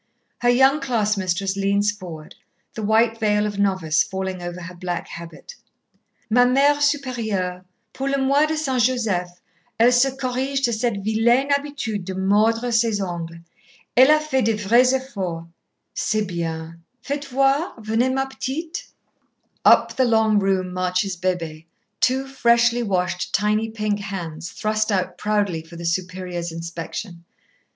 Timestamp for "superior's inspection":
25.85-27.23